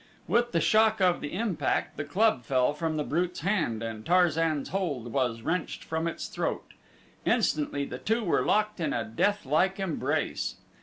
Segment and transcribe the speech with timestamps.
[0.27, 4.69] With the shock of the impact the club fell from the brute's hand and Tarzan's
[4.69, 6.71] hold was wrenched from its throat.
[7.23, 10.55] Instantly the two were locked in a deathlike embrace.